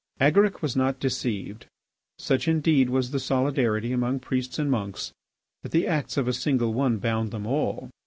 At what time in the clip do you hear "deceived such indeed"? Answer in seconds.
0.99-2.89